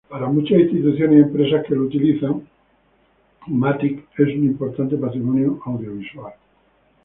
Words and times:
Para 0.09 0.25
muchas 0.27 0.61
instituciones 0.61 1.19
y 1.19 1.21
empresas 1.21 1.63
que 1.67 1.75
lo 1.75 1.83
utilizan, 1.83 2.47
U-matic 3.47 4.03
es 4.17 4.27
un 4.35 4.45
importante 4.45 4.97
patrimonio 4.97 5.59
audiovisual. 5.63 6.33